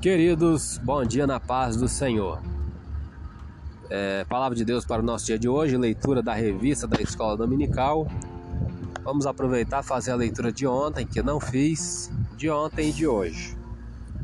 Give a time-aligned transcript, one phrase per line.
[0.00, 2.40] Queridos, bom dia na paz do Senhor.
[3.90, 7.36] É, palavra de Deus para o nosso dia de hoje, leitura da revista da Escola
[7.36, 8.08] Dominical.
[9.04, 13.54] Vamos aproveitar fazer a leitura de ontem, que não fiz, de ontem e de hoje.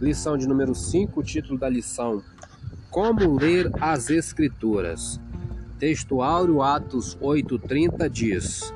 [0.00, 2.22] Lição de número 5, título da lição:
[2.90, 5.20] Como ler as Escrituras.
[5.78, 8.74] Texto áureo, Atos 8,30 diz: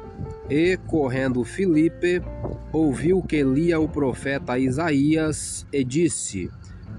[0.50, 2.20] E correndo Filipe,
[2.70, 6.50] ouviu que lia o profeta Isaías e disse: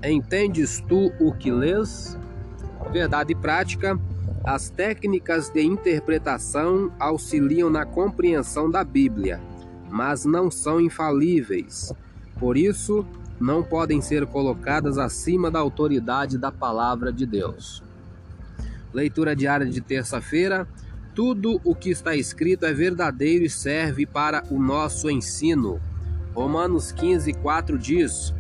[0.04, 2.18] Entendes tu o que lês?
[2.92, 4.00] Verdade prática.
[4.44, 9.40] As técnicas de interpretação auxiliam na compreensão da Bíblia,
[9.90, 11.94] mas não são infalíveis.
[12.40, 13.06] Por isso,
[13.40, 17.84] não podem ser colocadas acima da autoridade da palavra de Deus.
[18.94, 20.68] Leitura diária de terça-feira.
[21.14, 25.80] Tudo o que está escrito é verdadeiro e serve para o nosso ensino.
[26.34, 28.34] Romanos 15, 4 diz: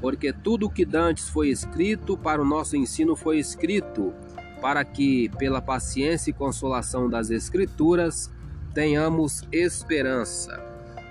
[0.00, 4.12] porque tudo o que dantes foi escrito para o nosso ensino foi escrito,
[4.60, 8.30] para que, pela paciência e consolação das Escrituras,
[8.74, 10.62] tenhamos esperança.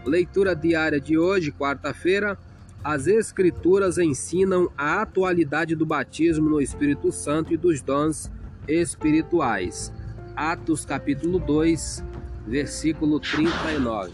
[0.06, 2.38] Leitura diária de hoje, quarta-feira.
[2.84, 8.32] As Escrituras ensinam a atualidade do batismo no Espírito Santo e dos dons
[8.68, 9.92] espirituais.
[10.36, 12.04] Atos capítulo 2,
[12.46, 14.12] versículo 39.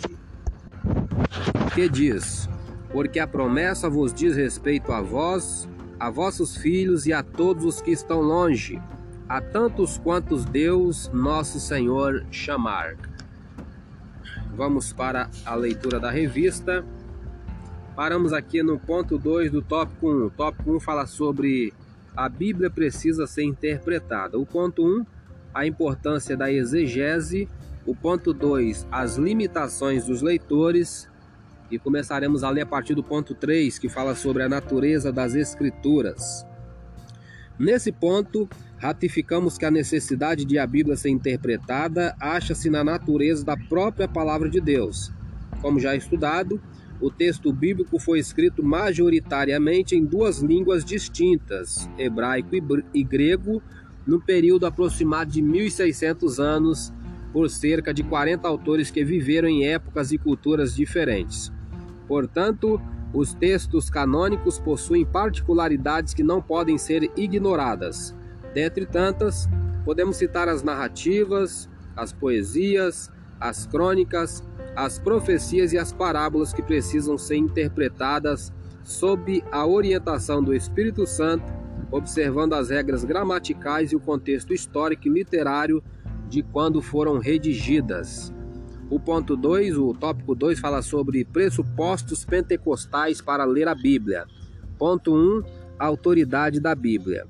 [1.74, 2.48] Que diz:
[2.92, 5.68] porque a promessa vos diz respeito a vós,
[6.00, 8.82] a vossos filhos e a todos os que estão longe,
[9.30, 12.98] a tantos quantos Deus, nosso Senhor, chamar.
[14.54, 16.84] Vamos para a leitura da revista.
[17.96, 20.26] Paramos aqui no ponto 2 do tópico 1.
[20.26, 21.74] O tópico 1 fala sobre
[22.16, 24.38] a Bíblia precisa ser interpretada.
[24.38, 25.06] O ponto 1,
[25.54, 27.48] a importância da exegese.
[27.86, 31.11] O ponto 2, as limitações dos leitores
[31.72, 35.34] e começaremos a ler a partir do ponto 3, que fala sobre a natureza das
[35.34, 36.46] Escrituras.
[37.58, 43.56] Nesse ponto, ratificamos que a necessidade de a Bíblia ser interpretada acha-se na natureza da
[43.56, 45.12] própria palavra de Deus.
[45.62, 46.60] Como já estudado,
[47.00, 52.50] o texto bíblico foi escrito majoritariamente em duas línguas distintas, hebraico
[52.94, 53.62] e grego,
[54.06, 56.92] no período aproximado de 1600 anos,
[57.32, 61.52] por cerca de 40 autores que viveram em épocas e culturas diferentes.
[62.12, 62.78] Portanto,
[63.14, 68.14] os textos canônicos possuem particularidades que não podem ser ignoradas.
[68.54, 69.48] Dentre tantas,
[69.86, 74.44] podemos citar as narrativas, as poesias, as crônicas,
[74.76, 78.52] as profecias e as parábolas que precisam ser interpretadas
[78.84, 81.46] sob a orientação do Espírito Santo,
[81.90, 85.82] observando as regras gramaticais e o contexto histórico e literário
[86.28, 88.34] de quando foram redigidas.
[88.92, 94.26] O ponto 2, o tópico 2, fala sobre pressupostos pentecostais para ler a Bíblia.
[94.78, 95.44] Ponto 1, um,
[95.80, 97.26] autoridade da Bíblia.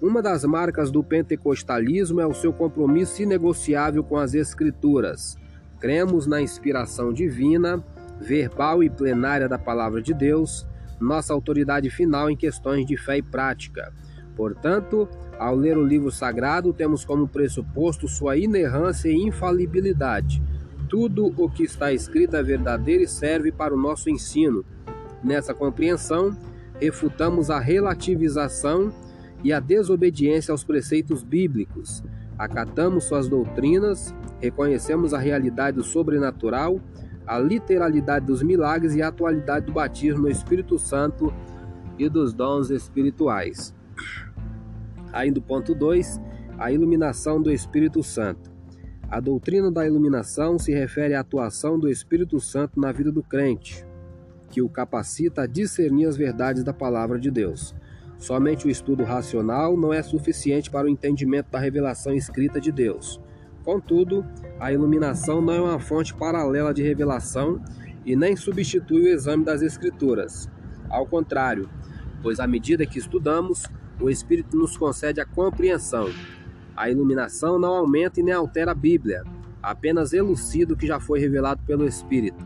[0.00, 5.36] Uma das marcas do pentecostalismo é o seu compromisso inegociável com as Escrituras.
[5.78, 7.84] Cremos na inspiração divina,
[8.18, 10.66] verbal e plenária da Palavra de Deus,
[10.98, 13.92] nossa autoridade final em questões de fé e prática.
[14.34, 15.06] Portanto,
[15.38, 20.42] ao ler o livro sagrado, temos como pressuposto sua inerrância e infalibilidade
[20.92, 24.62] tudo o que está escrito é verdadeiro e serve para o nosso ensino.
[25.24, 26.36] Nessa compreensão,
[26.78, 28.92] refutamos a relativização
[29.42, 32.04] e a desobediência aos preceitos bíblicos,
[32.36, 36.78] acatamos suas doutrinas, reconhecemos a realidade do sobrenatural,
[37.26, 41.32] a literalidade dos milagres e a atualidade do batismo no Espírito Santo
[41.98, 43.74] e dos dons espirituais.
[45.10, 46.20] Ainda o ponto 2,
[46.58, 48.51] a iluminação do Espírito Santo.
[49.12, 53.86] A doutrina da iluminação se refere à atuação do Espírito Santo na vida do crente,
[54.50, 57.74] que o capacita a discernir as verdades da palavra de Deus.
[58.16, 63.20] Somente o estudo racional não é suficiente para o entendimento da revelação escrita de Deus.
[63.62, 64.24] Contudo,
[64.58, 67.62] a iluminação não é uma fonte paralela de revelação
[68.06, 70.48] e nem substitui o exame das Escrituras.
[70.88, 71.68] Ao contrário,
[72.22, 73.66] pois à medida que estudamos,
[74.00, 76.08] o Espírito nos concede a compreensão,
[76.76, 79.22] a iluminação não aumenta e nem altera a Bíblia,
[79.62, 82.44] apenas elucida o que já foi revelado pelo Espírito.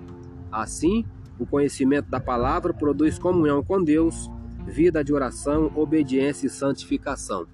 [0.50, 1.05] Assim,
[1.38, 4.31] o conhecimento da palavra produz comunhão com Deus,
[4.67, 7.46] vida de oração, obediência e santificação.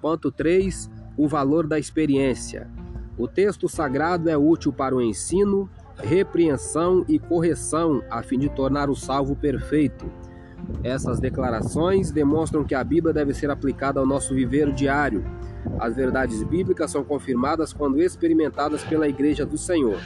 [0.00, 0.90] Ponto 3.
[1.16, 2.70] O valor da experiência.
[3.18, 8.88] O texto sagrado é útil para o ensino, repreensão e correção, a fim de tornar
[8.88, 10.10] o salvo perfeito.
[10.82, 15.24] Essas declarações demonstram que a Bíblia deve ser aplicada ao nosso viver diário
[15.78, 19.98] as verdades bíblicas são confirmadas quando experimentadas pela Igreja do Senhor.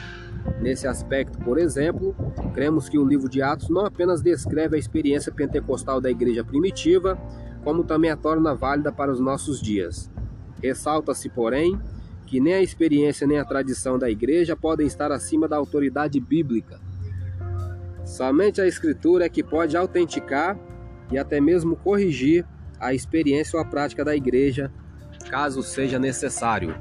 [0.61, 2.15] Nesse aspecto, por exemplo,
[2.53, 7.17] cremos que o livro de Atos não apenas descreve a experiência pentecostal da igreja primitiva,
[7.63, 10.09] como também a torna válida para os nossos dias.
[10.63, 11.77] Ressalta-se, porém,
[12.25, 16.79] que nem a experiência nem a tradição da igreja podem estar acima da autoridade bíblica.
[18.07, 20.57] Somente a Escritura é que pode autenticar
[21.11, 22.45] e até mesmo corrigir
[22.79, 24.71] a experiência ou a prática da igreja,
[25.29, 26.73] caso seja necessário.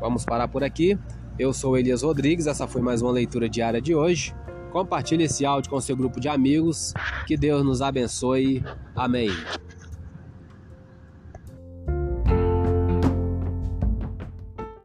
[0.00, 0.96] Vamos parar por aqui.
[1.36, 4.32] Eu sou Elias Rodrigues, essa foi mais uma leitura diária de hoje.
[4.70, 6.94] Compartilhe esse áudio com seu grupo de amigos.
[7.26, 8.62] Que Deus nos abençoe.
[8.94, 9.30] Amém.